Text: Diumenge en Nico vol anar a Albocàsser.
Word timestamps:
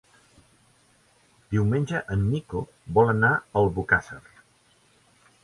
Diumenge 1.51 2.01
en 2.15 2.23
Nico 2.31 2.63
vol 2.97 3.13
anar 3.15 3.31
a 3.35 3.45
Albocàsser. 3.63 4.21